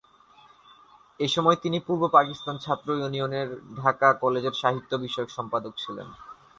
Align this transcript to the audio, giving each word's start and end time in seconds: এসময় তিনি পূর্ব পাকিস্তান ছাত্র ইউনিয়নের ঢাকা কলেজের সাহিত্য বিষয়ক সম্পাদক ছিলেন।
এসময় 1.19 1.57
তিনি 1.63 1.77
পূর্ব 1.79 2.03
পাকিস্তান 2.07 2.55
ছাত্র 2.57 2.87
ইউনিয়নের 2.93 3.49
ঢাকা 3.77 4.07
কলেজের 4.21 4.55
সাহিত্য 4.61 4.91
বিষয়ক 4.97 5.29
সম্পাদক 5.29 5.73
ছিলেন। 5.77 6.07